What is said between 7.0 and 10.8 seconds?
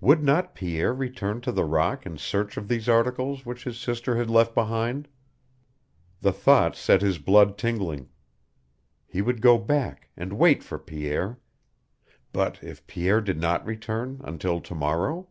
his blood tingling. He would go back and wait for